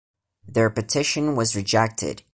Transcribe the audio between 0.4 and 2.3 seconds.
Their petition was rejected.